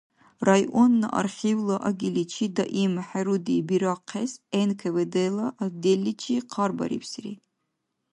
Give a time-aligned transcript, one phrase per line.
[0.49, 4.31] Районна архивла агиличи даим хӏеруди бирахъес
[4.67, 7.33] НКВД-ла отделличи хъарбарибсири.